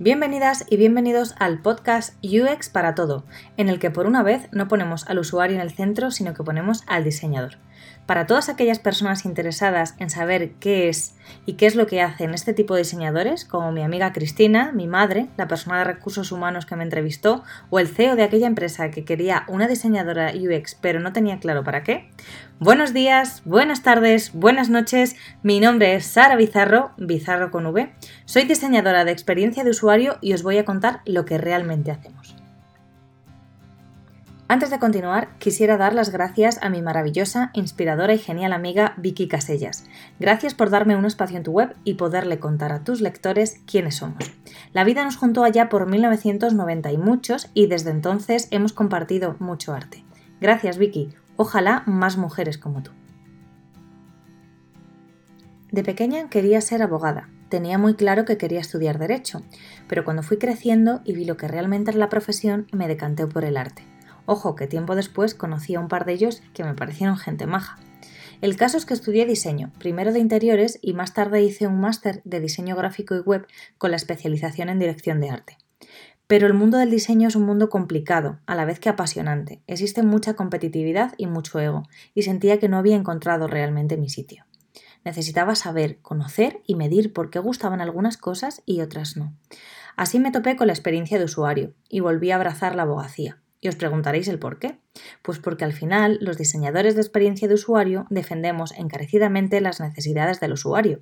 Bienvenidas 0.00 0.64
y 0.68 0.76
bienvenidos 0.76 1.36
al 1.38 1.62
podcast 1.62 2.14
UX 2.24 2.68
para 2.68 2.96
todo, 2.96 3.24
en 3.56 3.68
el 3.68 3.78
que 3.78 3.92
por 3.92 4.06
una 4.06 4.24
vez 4.24 4.48
no 4.50 4.66
ponemos 4.66 5.08
al 5.08 5.20
usuario 5.20 5.54
en 5.54 5.62
el 5.62 5.70
centro, 5.70 6.10
sino 6.10 6.34
que 6.34 6.42
ponemos 6.42 6.82
al 6.88 7.04
diseñador. 7.04 7.58
Para 8.06 8.26
todas 8.26 8.50
aquellas 8.50 8.78
personas 8.78 9.24
interesadas 9.24 9.94
en 9.98 10.10
saber 10.10 10.52
qué 10.60 10.90
es 10.90 11.14
y 11.46 11.54
qué 11.54 11.66
es 11.66 11.74
lo 11.74 11.86
que 11.86 12.02
hacen 12.02 12.34
este 12.34 12.52
tipo 12.52 12.74
de 12.74 12.82
diseñadores, 12.82 13.46
como 13.46 13.72
mi 13.72 13.82
amiga 13.82 14.12
Cristina, 14.12 14.72
mi 14.72 14.86
madre, 14.86 15.28
la 15.38 15.48
persona 15.48 15.78
de 15.78 15.84
recursos 15.84 16.30
humanos 16.30 16.66
que 16.66 16.76
me 16.76 16.84
entrevistó, 16.84 17.44
o 17.70 17.78
el 17.78 17.88
CEO 17.88 18.14
de 18.14 18.22
aquella 18.22 18.46
empresa 18.46 18.90
que 18.90 19.04
quería 19.04 19.44
una 19.48 19.68
diseñadora 19.68 20.32
UX 20.34 20.76
pero 20.80 21.00
no 21.00 21.12
tenía 21.12 21.38
claro 21.38 21.64
para 21.64 21.82
qué. 21.82 22.10
Buenos 22.60 22.92
días, 22.92 23.42
buenas 23.44 23.82
tardes, 23.82 24.32
buenas 24.32 24.68
noches. 24.68 25.16
Mi 25.42 25.60
nombre 25.60 25.94
es 25.94 26.06
Sara 26.06 26.36
Bizarro, 26.36 26.92
Bizarro 26.98 27.50
con 27.50 27.66
V. 27.66 27.92
Soy 28.26 28.44
diseñadora 28.44 29.04
de 29.04 29.12
experiencia 29.12 29.64
de 29.64 29.70
usuario 29.70 30.18
y 30.20 30.34
os 30.34 30.42
voy 30.42 30.58
a 30.58 30.64
contar 30.64 31.00
lo 31.06 31.24
que 31.24 31.38
realmente 31.38 31.90
hacemos. 31.90 32.33
Antes 34.54 34.70
de 34.70 34.78
continuar, 34.78 35.36
quisiera 35.38 35.76
dar 35.76 35.94
las 35.94 36.10
gracias 36.10 36.60
a 36.62 36.70
mi 36.70 36.80
maravillosa, 36.80 37.50
inspiradora 37.54 38.14
y 38.14 38.18
genial 38.18 38.52
amiga 38.52 38.94
Vicky 38.98 39.26
Casellas. 39.26 39.82
Gracias 40.20 40.54
por 40.54 40.70
darme 40.70 40.94
un 40.94 41.06
espacio 41.06 41.36
en 41.36 41.42
tu 41.42 41.50
web 41.50 41.74
y 41.82 41.94
poderle 41.94 42.38
contar 42.38 42.70
a 42.70 42.84
tus 42.84 43.00
lectores 43.00 43.60
quiénes 43.66 43.96
somos. 43.96 44.32
La 44.72 44.84
vida 44.84 45.04
nos 45.04 45.16
juntó 45.16 45.42
allá 45.42 45.68
por 45.68 45.88
1990 45.88 46.92
y 46.92 46.98
muchos 46.98 47.50
y 47.52 47.66
desde 47.66 47.90
entonces 47.90 48.46
hemos 48.52 48.72
compartido 48.72 49.34
mucho 49.40 49.74
arte. 49.74 50.04
Gracias 50.40 50.78
Vicky, 50.78 51.12
ojalá 51.34 51.82
más 51.86 52.16
mujeres 52.16 52.56
como 52.56 52.80
tú. 52.84 52.92
De 55.72 55.82
pequeña 55.82 56.28
quería 56.28 56.60
ser 56.60 56.80
abogada, 56.80 57.28
tenía 57.48 57.76
muy 57.76 57.94
claro 57.94 58.24
que 58.24 58.38
quería 58.38 58.60
estudiar 58.60 59.00
derecho, 59.00 59.42
pero 59.88 60.04
cuando 60.04 60.22
fui 60.22 60.38
creciendo 60.38 61.00
y 61.04 61.12
vi 61.16 61.24
lo 61.24 61.36
que 61.36 61.48
realmente 61.48 61.90
es 61.90 61.96
la 61.96 62.08
profesión, 62.08 62.68
me 62.70 62.86
decanté 62.86 63.26
por 63.26 63.44
el 63.44 63.56
arte. 63.56 63.82
Ojo, 64.26 64.54
que 64.54 64.66
tiempo 64.66 64.94
después 64.94 65.34
conocí 65.34 65.74
a 65.74 65.80
un 65.80 65.88
par 65.88 66.04
de 66.04 66.12
ellos 66.12 66.42
que 66.54 66.64
me 66.64 66.74
parecieron 66.74 67.16
gente 67.16 67.46
maja. 67.46 67.78
El 68.40 68.56
caso 68.56 68.76
es 68.76 68.86
que 68.86 68.94
estudié 68.94 69.26
diseño, 69.26 69.72
primero 69.78 70.12
de 70.12 70.18
interiores 70.18 70.78
y 70.82 70.92
más 70.92 71.14
tarde 71.14 71.42
hice 71.42 71.66
un 71.66 71.80
máster 71.80 72.20
de 72.24 72.40
diseño 72.40 72.76
gráfico 72.76 73.14
y 73.14 73.20
web 73.20 73.46
con 73.78 73.90
la 73.90 73.96
especialización 73.96 74.68
en 74.68 74.78
dirección 74.78 75.20
de 75.20 75.30
arte. 75.30 75.58
Pero 76.26 76.46
el 76.46 76.54
mundo 76.54 76.78
del 76.78 76.90
diseño 76.90 77.28
es 77.28 77.36
un 77.36 77.44
mundo 77.44 77.68
complicado, 77.68 78.40
a 78.46 78.54
la 78.54 78.64
vez 78.64 78.80
que 78.80 78.88
apasionante. 78.88 79.62
Existe 79.66 80.02
mucha 80.02 80.34
competitividad 80.34 81.12
y 81.18 81.26
mucho 81.26 81.60
ego, 81.60 81.82
y 82.14 82.22
sentía 82.22 82.58
que 82.58 82.68
no 82.68 82.78
había 82.78 82.96
encontrado 82.96 83.46
realmente 83.46 83.98
mi 83.98 84.08
sitio. 84.08 84.44
Necesitaba 85.04 85.54
saber, 85.54 85.98
conocer 86.00 86.62
y 86.66 86.76
medir 86.76 87.12
por 87.12 87.28
qué 87.28 87.38
gustaban 87.38 87.82
algunas 87.82 88.16
cosas 88.16 88.62
y 88.64 88.80
otras 88.80 89.18
no. 89.18 89.34
Así 89.96 90.18
me 90.18 90.32
topé 90.32 90.56
con 90.56 90.66
la 90.66 90.72
experiencia 90.72 91.18
de 91.18 91.26
usuario 91.26 91.74
y 91.90 92.00
volví 92.00 92.30
a 92.30 92.36
abrazar 92.36 92.74
la 92.74 92.82
abogacía. 92.82 93.43
Y 93.64 93.68
os 93.68 93.76
preguntaréis 93.76 94.28
el 94.28 94.38
por 94.38 94.58
qué. 94.58 94.76
Pues 95.22 95.38
porque 95.38 95.64
al 95.64 95.72
final 95.72 96.18
los 96.20 96.36
diseñadores 96.36 96.96
de 96.96 97.00
experiencia 97.00 97.48
de 97.48 97.54
usuario 97.54 98.06
defendemos 98.10 98.72
encarecidamente 98.72 99.62
las 99.62 99.80
necesidades 99.80 100.38
del 100.38 100.52
usuario. 100.52 100.98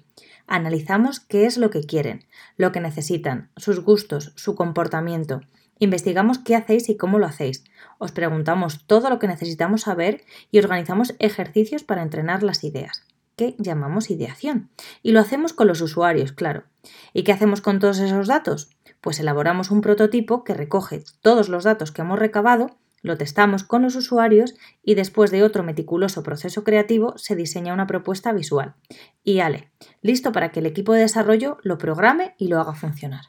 Analizamos 0.46 1.18
qué 1.18 1.46
es 1.46 1.58
lo 1.58 1.70
que 1.70 1.82
quieren, 1.82 2.24
lo 2.56 2.70
que 2.70 2.78
necesitan, 2.78 3.50
sus 3.56 3.80
gustos, 3.80 4.32
su 4.36 4.54
comportamiento. 4.54 5.40
Investigamos 5.80 6.38
qué 6.38 6.54
hacéis 6.54 6.88
y 6.88 6.96
cómo 6.96 7.18
lo 7.18 7.26
hacéis. 7.26 7.64
Os 7.98 8.12
preguntamos 8.12 8.86
todo 8.86 9.10
lo 9.10 9.18
que 9.18 9.26
necesitamos 9.26 9.80
saber 9.80 10.22
y 10.52 10.60
organizamos 10.60 11.16
ejercicios 11.18 11.82
para 11.82 12.02
entrenar 12.02 12.44
las 12.44 12.62
ideas 12.62 13.02
que 13.36 13.54
llamamos 13.58 14.10
ideación. 14.10 14.70
Y 15.02 15.12
lo 15.12 15.20
hacemos 15.20 15.52
con 15.52 15.66
los 15.66 15.80
usuarios, 15.80 16.32
claro. 16.32 16.64
¿Y 17.12 17.22
qué 17.22 17.32
hacemos 17.32 17.60
con 17.60 17.78
todos 17.78 17.98
esos 17.98 18.26
datos? 18.26 18.70
Pues 19.00 19.18
elaboramos 19.20 19.70
un 19.70 19.80
prototipo 19.80 20.44
que 20.44 20.54
recoge 20.54 21.04
todos 21.20 21.48
los 21.48 21.64
datos 21.64 21.92
que 21.92 22.02
hemos 22.02 22.18
recabado, 22.18 22.78
lo 23.02 23.18
testamos 23.18 23.64
con 23.64 23.82
los 23.82 23.96
usuarios 23.96 24.54
y 24.82 24.94
después 24.94 25.32
de 25.32 25.42
otro 25.42 25.64
meticuloso 25.64 26.22
proceso 26.22 26.62
creativo 26.62 27.18
se 27.18 27.34
diseña 27.34 27.74
una 27.74 27.88
propuesta 27.88 28.32
visual. 28.32 28.76
Y 29.24 29.40
ale, 29.40 29.72
listo 30.02 30.30
para 30.30 30.52
que 30.52 30.60
el 30.60 30.66
equipo 30.66 30.92
de 30.92 31.00
desarrollo 31.00 31.58
lo 31.62 31.78
programe 31.78 32.34
y 32.38 32.46
lo 32.46 32.60
haga 32.60 32.74
funcionar. 32.74 33.24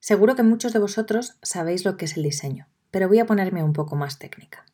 Seguro 0.00 0.34
que 0.34 0.42
muchos 0.42 0.72
de 0.72 0.78
vosotros 0.80 1.38
sabéis 1.42 1.84
lo 1.84 1.96
que 1.96 2.04
es 2.04 2.16
el 2.16 2.24
diseño, 2.24 2.68
pero 2.90 3.08
voy 3.08 3.20
a 3.20 3.26
ponerme 3.26 3.62
un 3.62 3.72
poco 3.72 3.96
más 3.96 4.18
técnica. 4.18 4.64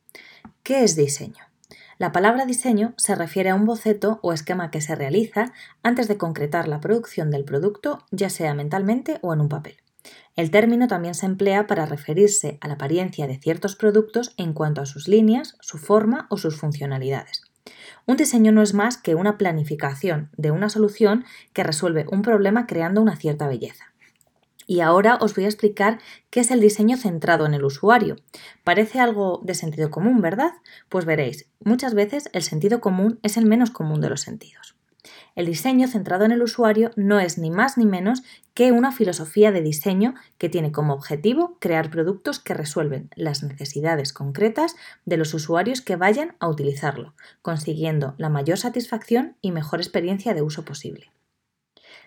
¿Qué 0.62 0.84
es 0.84 0.96
diseño? 0.96 1.51
La 1.98 2.12
palabra 2.12 2.46
diseño 2.46 2.94
se 2.96 3.14
refiere 3.14 3.50
a 3.50 3.54
un 3.54 3.66
boceto 3.66 4.18
o 4.22 4.32
esquema 4.32 4.70
que 4.70 4.80
se 4.80 4.94
realiza 4.94 5.52
antes 5.82 6.08
de 6.08 6.16
concretar 6.16 6.68
la 6.68 6.80
producción 6.80 7.30
del 7.30 7.44
producto, 7.44 7.98
ya 8.10 8.30
sea 8.30 8.54
mentalmente 8.54 9.18
o 9.22 9.32
en 9.32 9.40
un 9.40 9.48
papel. 9.48 9.76
El 10.34 10.50
término 10.50 10.88
también 10.88 11.14
se 11.14 11.26
emplea 11.26 11.66
para 11.66 11.86
referirse 11.86 12.58
a 12.60 12.68
la 12.68 12.74
apariencia 12.74 13.26
de 13.26 13.38
ciertos 13.38 13.76
productos 13.76 14.34
en 14.36 14.52
cuanto 14.52 14.80
a 14.80 14.86
sus 14.86 15.06
líneas, 15.06 15.56
su 15.60 15.78
forma 15.78 16.26
o 16.30 16.38
sus 16.38 16.58
funcionalidades. 16.58 17.42
Un 18.06 18.16
diseño 18.16 18.50
no 18.50 18.62
es 18.62 18.74
más 18.74 18.96
que 18.96 19.14
una 19.14 19.38
planificación 19.38 20.30
de 20.36 20.50
una 20.50 20.68
solución 20.68 21.24
que 21.52 21.62
resuelve 21.62 22.06
un 22.10 22.22
problema 22.22 22.66
creando 22.66 23.00
una 23.00 23.16
cierta 23.16 23.46
belleza. 23.46 23.91
Y 24.72 24.80
ahora 24.80 25.18
os 25.20 25.34
voy 25.34 25.44
a 25.44 25.48
explicar 25.48 25.98
qué 26.30 26.40
es 26.40 26.50
el 26.50 26.58
diseño 26.58 26.96
centrado 26.96 27.44
en 27.44 27.52
el 27.52 27.62
usuario. 27.62 28.16
Parece 28.64 29.00
algo 29.00 29.42
de 29.44 29.52
sentido 29.52 29.90
común, 29.90 30.22
¿verdad? 30.22 30.52
Pues 30.88 31.04
veréis, 31.04 31.44
muchas 31.62 31.92
veces 31.92 32.30
el 32.32 32.42
sentido 32.42 32.80
común 32.80 33.18
es 33.22 33.36
el 33.36 33.44
menos 33.44 33.70
común 33.70 34.00
de 34.00 34.08
los 34.08 34.22
sentidos. 34.22 34.74
El 35.34 35.44
diseño 35.44 35.88
centrado 35.88 36.24
en 36.24 36.32
el 36.32 36.40
usuario 36.40 36.90
no 36.96 37.20
es 37.20 37.36
ni 37.36 37.50
más 37.50 37.76
ni 37.76 37.84
menos 37.84 38.22
que 38.54 38.72
una 38.72 38.92
filosofía 38.92 39.52
de 39.52 39.60
diseño 39.60 40.14
que 40.38 40.48
tiene 40.48 40.72
como 40.72 40.94
objetivo 40.94 41.58
crear 41.60 41.90
productos 41.90 42.38
que 42.38 42.54
resuelven 42.54 43.10
las 43.14 43.42
necesidades 43.42 44.14
concretas 44.14 44.74
de 45.04 45.18
los 45.18 45.34
usuarios 45.34 45.82
que 45.82 45.96
vayan 45.96 46.34
a 46.40 46.48
utilizarlo, 46.48 47.12
consiguiendo 47.42 48.14
la 48.16 48.30
mayor 48.30 48.56
satisfacción 48.56 49.36
y 49.42 49.52
mejor 49.52 49.80
experiencia 49.80 50.32
de 50.32 50.40
uso 50.40 50.64
posible. 50.64 51.12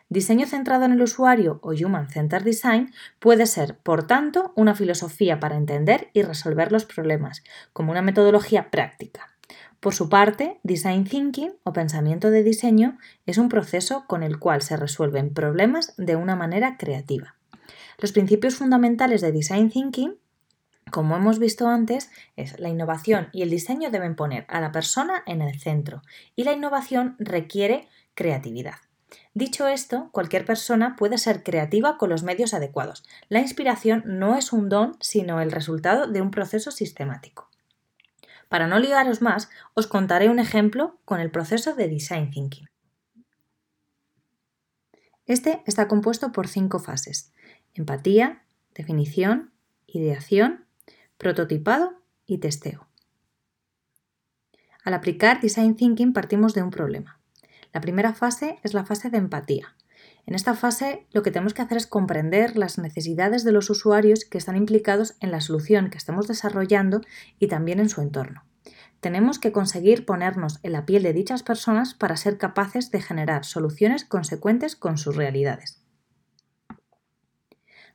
Diseño 0.09 0.45
centrado 0.45 0.85
en 0.85 0.91
el 0.91 1.01
usuario 1.01 1.59
o 1.63 1.71
Human 1.71 2.09
Centered 2.09 2.43
Design 2.43 2.93
puede 3.19 3.45
ser, 3.47 3.77
por 3.79 4.05
tanto, 4.05 4.53
una 4.55 4.75
filosofía 4.75 5.39
para 5.39 5.57
entender 5.57 6.09
y 6.13 6.21
resolver 6.21 6.71
los 6.71 6.85
problemas, 6.85 7.43
como 7.73 7.91
una 7.91 8.01
metodología 8.01 8.69
práctica. 8.69 9.35
Por 9.79 9.93
su 9.93 10.09
parte, 10.09 10.59
Design 10.63 11.03
Thinking 11.05 11.53
o 11.63 11.73
pensamiento 11.73 12.31
de 12.31 12.43
diseño 12.43 12.97
es 13.25 13.37
un 13.37 13.49
proceso 13.49 14.05
con 14.07 14.23
el 14.23 14.39
cual 14.39 14.61
se 14.61 14.77
resuelven 14.77 15.33
problemas 15.33 15.93
de 15.97 16.15
una 16.15 16.35
manera 16.35 16.77
creativa. 16.77 17.35
Los 17.99 18.11
principios 18.11 18.55
fundamentales 18.55 19.21
de 19.21 19.31
Design 19.31 19.69
Thinking 19.69 20.17
como 20.91 21.15
hemos 21.15 21.39
visto 21.39 21.67
antes, 21.67 22.11
es 22.35 22.59
la 22.59 22.69
innovación 22.69 23.29
y 23.33 23.41
el 23.41 23.49
diseño 23.49 23.89
deben 23.89 24.15
poner 24.15 24.45
a 24.49 24.61
la 24.61 24.71
persona 24.71 25.23
en 25.25 25.41
el 25.41 25.59
centro 25.59 26.03
y 26.35 26.43
la 26.43 26.53
innovación 26.53 27.15
requiere 27.19 27.87
creatividad. 28.13 28.75
Dicho 29.33 29.67
esto, 29.67 30.09
cualquier 30.11 30.45
persona 30.45 30.95
puede 30.95 31.17
ser 31.17 31.43
creativa 31.43 31.97
con 31.97 32.09
los 32.09 32.23
medios 32.23 32.53
adecuados. 32.53 33.03
La 33.29 33.39
inspiración 33.39 34.03
no 34.05 34.35
es 34.35 34.53
un 34.53 34.69
don, 34.69 34.97
sino 34.99 35.41
el 35.41 35.51
resultado 35.51 36.07
de 36.07 36.21
un 36.21 36.31
proceso 36.31 36.71
sistemático. 36.71 37.49
Para 38.49 38.67
no 38.67 38.79
ligaros 38.79 39.21
más, 39.21 39.49
os 39.73 39.87
contaré 39.87 40.29
un 40.29 40.39
ejemplo 40.39 40.99
con 41.05 41.19
el 41.19 41.31
proceso 41.31 41.75
de 41.75 41.87
Design 41.87 42.31
Thinking. 42.31 42.67
Este 45.25 45.63
está 45.65 45.87
compuesto 45.87 46.31
por 46.31 46.47
cinco 46.47 46.79
fases. 46.79 47.33
Empatía, 47.73 48.43
definición, 48.75 49.51
ideación, 49.87 50.65
prototipado 51.17 51.93
y 52.25 52.37
testeo. 52.37 52.87
Al 54.83 54.93
aplicar 54.93 55.41
Design 55.41 55.75
Thinking 55.75 56.13
partimos 56.13 56.53
de 56.53 56.61
un 56.61 56.69
problema. 56.69 57.19
La 57.75 57.81
primera 57.81 58.13
fase 58.13 58.57
es 58.63 58.73
la 58.73 58.85
fase 58.85 59.09
de 59.09 59.17
empatía. 59.17 59.75
En 60.25 60.33
esta 60.33 60.53
fase 60.53 61.07
lo 61.11 61.23
que 61.23 61.31
tenemos 61.31 61.53
que 61.53 61.61
hacer 61.61 61.75
es 61.75 61.87
comprender 61.87 62.55
las 62.55 62.77
necesidades 62.77 63.43
de 63.43 63.51
los 63.51 63.69
usuarios 63.69 64.23
que 64.23 64.37
están 64.37 64.55
implicados 64.55 65.17
en 65.19 65.29
la 65.29 65.41
solución 65.41 65.89
que 65.89 65.97
estamos 65.97 66.25
desarrollando 66.25 67.01
y 67.37 67.49
también 67.49 67.81
en 67.81 67.89
su 67.89 67.99
entorno. 67.99 68.45
Tenemos 69.01 69.39
que 69.39 69.51
conseguir 69.51 70.05
ponernos 70.05 70.61
en 70.63 70.71
la 70.71 70.85
piel 70.85 71.03
de 71.03 71.11
dichas 71.11 71.43
personas 71.43 71.93
para 71.93 72.15
ser 72.15 72.37
capaces 72.37 72.91
de 72.91 73.01
generar 73.01 73.43
soluciones 73.43 74.05
consecuentes 74.05 74.77
con 74.77 74.97
sus 74.97 75.17
realidades. 75.17 75.83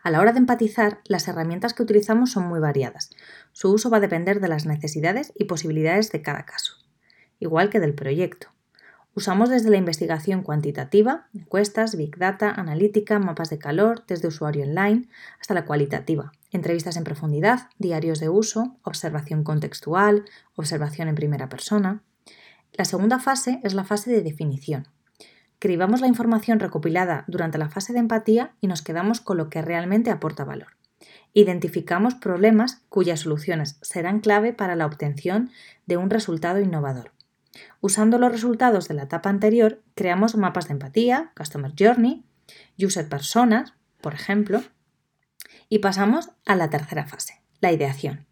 A 0.03 0.11
la 0.11 0.21
hora 0.21 0.33
de 0.33 0.41
empatizar, 0.41 1.01
las 1.07 1.27
herramientas 1.27 1.73
que 1.73 1.85
utilizamos 1.85 2.33
son 2.33 2.47
muy 2.47 2.61
variadas. 2.61 3.09
Su 3.53 3.73
uso 3.73 3.89
va 3.89 3.97
a 3.97 4.01
depender 4.01 4.41
de 4.41 4.49
las 4.49 4.67
necesidades 4.67 5.33
y 5.37 5.45
posibilidades 5.45 6.13
de 6.13 6.21
cada 6.21 6.45
caso, 6.45 6.75
igual 7.39 7.71
que 7.71 7.81
del 7.81 7.95
proyecto. 7.95 8.49
Usamos 9.13 9.51
desde 9.51 9.71
la 9.71 9.77
investigación 9.77 10.43
cuantitativa, 10.43 11.27
encuestas, 11.35 11.97
big 11.97 12.17
data, 12.17 12.51
analítica, 12.51 13.19
mapas 13.19 13.51
de 13.51 13.59
calor, 13.59 14.01
test 14.01 14.23
de 14.23 14.29
usuario 14.29 14.65
online, 14.65 15.09
hasta 15.41 15.53
la 15.53 15.65
cualitativa, 15.65 16.31
entrevistas 16.53 16.97
en 16.97 17.03
profundidad, 17.03 17.69
diarios 17.79 18.21
de 18.21 18.29
uso, 18.29 18.77
observación 18.85 19.43
contextual, 19.43 20.25
observación 20.55 21.09
en 21.09 21.17
primera 21.17 21.49
persona. 21.49 22.03
La 22.73 22.85
segunda 22.85 23.19
fase 23.19 23.61
es 23.65 23.75
la 23.75 23.85
fase 23.85 24.11
de 24.13 24.23
definición. 24.23 24.87
cribamos 25.59 26.01
la 26.01 26.07
información 26.07 26.59
recopilada 26.59 27.25
durante 27.27 27.59
la 27.59 27.69
fase 27.69 27.93
de 27.93 27.99
empatía 27.99 28.55
y 28.61 28.67
nos 28.67 28.81
quedamos 28.81 29.21
con 29.21 29.37
lo 29.37 29.51
que 29.51 29.61
realmente 29.61 30.11
aporta 30.11 30.45
valor. 30.45 30.69
Identificamos 31.35 32.15
problemas 32.15 32.83
cuyas 32.89 33.21
soluciones 33.21 33.77
serán 33.83 34.21
clave 34.21 34.53
para 34.55 34.75
la 34.75 34.87
obtención 34.87 35.51
de 35.87 35.99
un 35.99 36.09
resultado 36.09 36.61
innovador. 36.61 37.13
Usando 37.81 38.19
los 38.19 38.33
resultados 38.33 38.89
de 38.89 38.95
la 38.95 39.05
etapa 39.05 39.31
anterior, 39.31 39.83
creamos 39.95 40.37
mapas 40.37 40.69
de 40.69 40.75
empatía, 40.75 41.33
Customer 41.37 41.73
Journey, 41.79 42.25
User 42.79 43.09
Personas, 43.09 43.75
por 44.01 44.15
ejemplo, 44.15 44.63
y 45.69 45.79
pasamos 45.79 46.31
a 46.47 46.57
la 46.57 46.71
tercera 46.71 47.07
fase, 47.07 47.43
la 47.61 47.73
ideación. 47.73 48.27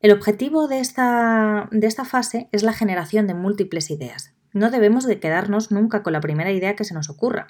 El 0.00 0.12
objetivo 0.12 0.66
de 0.66 0.80
esta, 0.80 1.68
de 1.70 1.86
esta 1.86 2.04
fase 2.04 2.48
es 2.52 2.62
la 2.62 2.72
generación 2.72 3.26
de 3.26 3.34
múltiples 3.34 3.90
ideas. 3.90 4.34
No 4.52 4.70
debemos 4.70 5.06
de 5.06 5.18
quedarnos 5.18 5.70
nunca 5.70 6.02
con 6.02 6.12
la 6.12 6.20
primera 6.20 6.52
idea 6.52 6.76
que 6.76 6.84
se 6.84 6.94
nos 6.94 7.08
ocurra. 7.08 7.46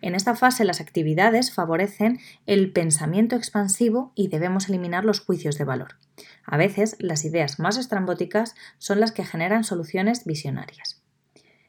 En 0.00 0.14
esta 0.14 0.34
fase 0.34 0.64
las 0.64 0.80
actividades 0.80 1.52
favorecen 1.52 2.18
el 2.46 2.72
pensamiento 2.72 3.36
expansivo 3.36 4.12
y 4.14 4.28
debemos 4.28 4.68
eliminar 4.68 5.04
los 5.04 5.20
juicios 5.20 5.58
de 5.58 5.64
valor. 5.64 5.96
A 6.44 6.56
veces 6.56 6.96
las 6.98 7.24
ideas 7.24 7.58
más 7.58 7.76
estrambóticas 7.76 8.54
son 8.78 9.00
las 9.00 9.12
que 9.12 9.24
generan 9.24 9.64
soluciones 9.64 10.24
visionarias. 10.24 11.02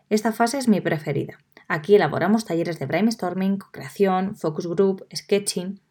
Esta 0.10 0.32
fase 0.32 0.58
es 0.58 0.70
mi 0.70 0.80
preferida. 0.80 1.38
Aquí 1.68 1.96
elaboramos 1.96 2.46
talleres 2.46 2.80
de 2.80 2.86
brainstorming, 2.86 3.58
co-creación, 3.58 4.38
focus 4.38 4.68
group, 4.68 5.06
sketching. 5.14 5.82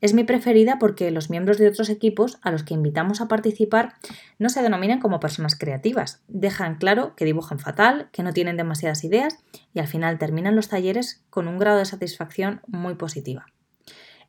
Es 0.00 0.14
mi 0.14 0.24
preferida 0.24 0.78
porque 0.78 1.10
los 1.10 1.28
miembros 1.28 1.58
de 1.58 1.68
otros 1.68 1.90
equipos 1.90 2.38
a 2.42 2.50
los 2.50 2.62
que 2.62 2.74
invitamos 2.74 3.20
a 3.20 3.28
participar 3.28 3.94
no 4.38 4.48
se 4.48 4.62
denominan 4.62 5.00
como 5.00 5.20
personas 5.20 5.56
creativas, 5.56 6.22
dejan 6.26 6.76
claro 6.76 7.14
que 7.16 7.26
dibujan 7.26 7.58
fatal, 7.58 8.08
que 8.12 8.22
no 8.22 8.32
tienen 8.32 8.56
demasiadas 8.56 9.04
ideas 9.04 9.38
y 9.74 9.80
al 9.80 9.88
final 9.88 10.18
terminan 10.18 10.56
los 10.56 10.68
talleres 10.68 11.22
con 11.28 11.48
un 11.48 11.58
grado 11.58 11.78
de 11.78 11.84
satisfacción 11.84 12.62
muy 12.66 12.94
positiva. 12.94 13.46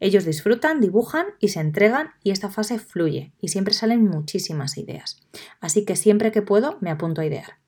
Ellos 0.02 0.26
disfrutan, 0.26 0.82
dibujan 0.82 1.28
y 1.40 1.50
se 1.50 1.60
entregan 1.60 2.10
y 2.24 2.32
esta 2.32 2.50
fase 2.50 2.80
fluye 2.80 3.34
y 3.40 3.50
siempre 3.50 3.74
salen 3.74 4.04
muchísimas 4.04 4.78
ideas. 4.78 5.22
Así 5.62 5.86
que 5.86 5.96
siempre 5.96 6.32
que 6.32 6.42
puedo 6.42 6.80
me 6.82 6.90
apunto 6.90 7.22
a 7.22 7.26
idear. 7.26 7.60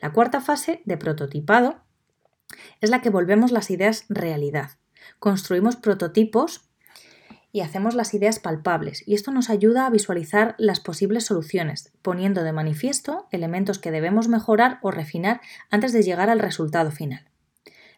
La 0.00 0.12
cuarta 0.12 0.40
fase 0.40 0.80
de 0.86 0.96
prototipado 0.96 1.82
es 2.80 2.90
la 2.90 3.02
que 3.02 3.10
volvemos 3.10 3.52
las 3.52 3.70
ideas 3.70 4.06
realidad. 4.08 4.70
Construimos 5.18 5.76
prototipos 5.76 6.69
y 7.52 7.60
hacemos 7.60 7.94
las 7.94 8.14
ideas 8.14 8.38
palpables, 8.38 9.06
y 9.06 9.14
esto 9.14 9.30
nos 9.30 9.50
ayuda 9.50 9.86
a 9.86 9.90
visualizar 9.90 10.54
las 10.58 10.80
posibles 10.80 11.24
soluciones, 11.24 11.92
poniendo 12.02 12.42
de 12.42 12.52
manifiesto 12.52 13.26
elementos 13.30 13.78
que 13.78 13.90
debemos 13.90 14.28
mejorar 14.28 14.78
o 14.82 14.90
refinar 14.90 15.40
antes 15.70 15.92
de 15.92 16.02
llegar 16.02 16.30
al 16.30 16.38
resultado 16.38 16.90
final. 16.90 17.28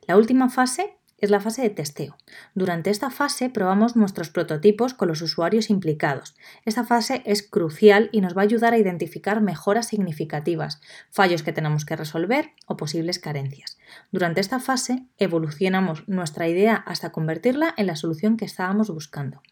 La 0.07 0.17
última 0.17 0.49
fase 0.49 0.97
es 1.19 1.31
la 1.31 1.41
fase 1.41 1.63
de 1.63 1.71
testeo. 1.71 2.17
Durante 2.55 2.91
esta 2.91 3.09
fase 3.09 3.49
probamos 3.49 3.95
nuestros 3.95 4.29
prototipos 4.29 4.93
con 4.93 5.07
los 5.07 5.23
usuarios 5.23 5.71
implicados. 5.71 6.35
Esta 6.65 6.83
fase 6.83 7.23
es 7.25 7.45
crucial 7.45 8.11
y 8.13 8.21
nos 8.21 8.37
va 8.37 8.41
a 8.43 8.45
ayudar 8.45 8.75
a 8.75 8.79
identificar 8.79 9.41
mejoras 9.41 9.87
significativas, 9.87 10.81
fallos 11.11 11.45
que 11.45 11.53
tenemos 11.53 11.85
que 11.85 11.95
resolver 11.95 12.51
o 12.67 12.77
posibles 12.77 13.21
carencias. 13.21 13.79
Durante 14.11 14.41
esta 14.41 14.61
fase 14.61 15.07
evolucionamos 15.19 16.09
nuestra 16.09 16.49
idea 16.49 16.75
hasta 16.75 17.13
convertirla 17.13 17.75
en 17.77 17.87
la 17.87 17.97
solución 17.97 18.37
que 18.37 18.45
estábamos 18.45 18.91
buscando. 18.91 19.43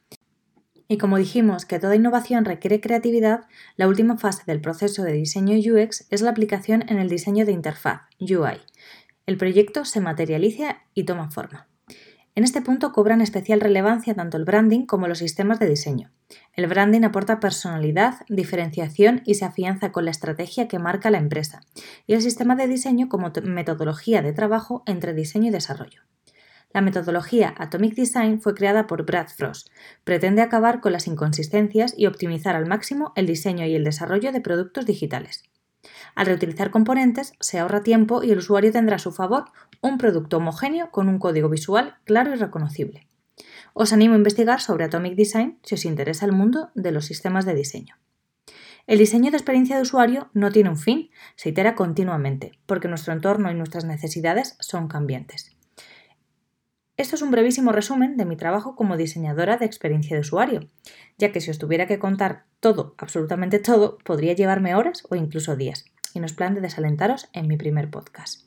Y 0.88 0.98
como 0.98 1.19
dijimos 1.19 1.66
que 1.66 1.78
toda 1.78 1.94
innovación 1.94 2.44
requiere 2.44 2.81
creatividad, 2.81 3.46
la 3.76 3.87
última 3.87 4.19
fase 4.19 4.42
del 4.46 4.60
proceso 4.60 5.04
de 5.04 5.12
diseño 5.12 5.56
UX 5.56 6.06
es 6.10 6.20
la 6.20 6.31
aplicación 6.31 6.84
en 6.88 6.98
el 6.98 7.08
diseño 7.08 7.46
de 7.46 7.52
interfaz, 7.52 8.02
UI 8.19 8.60
el 9.31 9.37
proyecto 9.37 9.84
se 9.84 10.00
materializa 10.00 10.82
y 10.93 11.04
toma 11.04 11.31
forma. 11.31 11.69
En 12.35 12.44
este 12.44 12.62
punto 12.62 12.93
cobran 12.93 13.21
especial 13.21 13.61
relevancia 13.61 14.15
tanto 14.15 14.37
el 14.37 14.44
branding 14.44 14.87
como 14.87 15.09
los 15.09 15.19
sistemas 15.19 15.59
de 15.59 15.69
diseño. 15.69 16.11
El 16.53 16.69
branding 16.69 17.03
aporta 17.03 17.41
personalidad, 17.41 18.21
diferenciación 18.29 19.23
y 19.25 19.35
se 19.35 19.44
afianza 19.44 19.91
con 19.91 20.05
la 20.05 20.12
estrategia 20.12 20.69
que 20.69 20.79
marca 20.79 21.11
la 21.11 21.19
empresa, 21.19 21.61
y 22.06 22.15
el 22.15 22.23
sistema 22.23 22.55
de 22.55 22.69
diseño 22.69 23.09
como 23.09 23.32
metodología 23.43 24.23
de 24.23 24.32
trabajo 24.32 24.85
entre 24.87 25.12
diseño 25.12 25.49
y 25.49 25.50
desarrollo. 25.50 26.03
La 26.73 26.82
metodología 26.82 27.53
Atomic 27.59 27.97
Design 27.97 28.41
fue 28.41 28.55
creada 28.55 28.87
por 28.87 29.05
Brad 29.05 29.27
Frost. 29.27 29.71
Pretende 30.05 30.41
acabar 30.41 30.81
con 30.81 30.93
las 30.93 31.09
inconsistencias 31.09 31.94
y 31.97 32.06
optimizar 32.06 32.55
al 32.55 32.67
máximo 32.67 33.12
el 33.17 33.27
diseño 33.27 33.67
y 33.67 33.75
el 33.75 33.82
desarrollo 33.82 34.31
de 34.31 34.41
productos 34.41 34.87
digitales. 34.87 35.43
Al 36.15 36.27
reutilizar 36.27 36.71
componentes 36.71 37.32
se 37.41 37.59
ahorra 37.59 37.82
tiempo 37.82 38.23
y 38.23 38.31
el 38.31 38.38
usuario 38.38 38.71
tendrá 38.71 38.97
a 38.97 39.00
su 39.00 39.11
favor 39.11 39.47
un 39.81 39.99
producto 39.99 40.38
homogéneo 40.38 40.91
con 40.91 41.09
un 41.09 41.19
código 41.19 41.49
visual 41.49 41.97
claro 42.05 42.32
y 42.35 42.37
reconocible. 42.37 43.06
Os 43.73 43.93
animo 43.93 44.15
a 44.15 44.19
investigar 44.19 44.61
sobre 44.61 44.85
Atomic 44.85 45.15
Design 45.15 45.59
si 45.62 45.75
os 45.75 45.85
interesa 45.85 46.27
el 46.27 46.32
mundo 46.32 46.71
de 46.75 46.93
los 46.93 47.06
sistemas 47.06 47.47
de 47.47 47.55
diseño. 47.55 47.97
El 48.87 48.99
diseño 48.99 49.31
de 49.31 49.37
experiencia 49.37 49.77
de 49.77 49.82
usuario 49.82 50.31
no 50.35 50.50
tiene 50.50 50.71
un 50.71 50.77
fin, 50.77 51.11
se 51.37 51.50
itera 51.50 51.75
continuamente, 51.75 52.53
porque 52.67 52.88
nuestro 52.88 53.12
entorno 53.12 53.50
y 53.50 53.55
nuestras 53.55 53.85
necesidades 53.85 54.56
son 54.59 54.88
cambiantes. 54.88 55.56
Esto 56.97 57.17
es 57.17 57.23
un 57.23 57.31
brevísimo 57.31 57.73
resumen 57.73 58.17
de 58.17 58.27
mi 58.27 58.37
trabajo 58.37 58.77
como 58.77 58.99
diseñadora 58.99 59.56
de 59.56 59.65
experiencia 59.65 60.17
de 60.17 60.21
usuario, 60.21 60.69
ya 61.17 61.32
que 61.32 61.41
si 61.41 61.50
os 61.50 61.59
tuviera 61.59 61.87
que 61.87 61.99
contar 61.99 62.44
todo, 62.61 62.94
absolutamente 62.99 63.59
todo, 63.59 63.97
podría 64.05 64.35
llevarme 64.35 64.75
horas 64.75 65.05
o 65.09 65.15
incluso 65.15 65.56
días, 65.56 65.87
y 66.12 66.21
no 66.21 66.27
es 66.27 66.35
plan 66.35 66.55
de 66.55 66.61
desalentaros 66.61 67.31
en 67.32 67.47
mi 67.47 67.56
primer 67.56 67.91
podcast. 67.91 68.43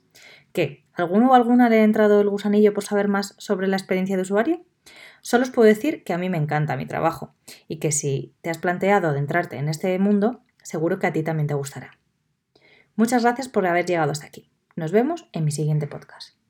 ¿Qué? 0.51 0.82
¿Alguno 0.93 1.31
o 1.31 1.33
alguna 1.33 1.69
le 1.69 1.79
ha 1.79 1.83
entrado 1.83 2.21
el 2.21 2.29
gusanillo 2.29 2.73
por 2.73 2.83
saber 2.83 3.07
más 3.07 3.35
sobre 3.37 3.67
la 3.67 3.77
experiencia 3.77 4.15
de 4.15 4.21
usuario? 4.21 4.63
Solo 5.21 5.43
os 5.43 5.49
puedo 5.49 5.67
decir 5.67 6.03
que 6.03 6.13
a 6.13 6.17
mí 6.17 6.29
me 6.29 6.37
encanta 6.37 6.75
mi 6.75 6.85
trabajo 6.85 7.33
y 7.67 7.77
que 7.77 7.91
si 7.91 8.35
te 8.41 8.49
has 8.49 8.57
planteado 8.57 9.07
adentrarte 9.07 9.57
en 9.57 9.69
este 9.69 9.97
mundo, 9.97 10.41
seguro 10.61 10.99
que 10.99 11.07
a 11.07 11.13
ti 11.13 11.23
también 11.23 11.47
te 11.47 11.53
gustará. 11.53 11.97
Muchas 12.95 13.23
gracias 13.23 13.49
por 13.49 13.65
haber 13.65 13.85
llegado 13.85 14.11
hasta 14.11 14.27
aquí. 14.27 14.51
Nos 14.75 14.91
vemos 14.91 15.27
en 15.31 15.45
mi 15.45 15.51
siguiente 15.51 15.87
podcast. 15.87 16.42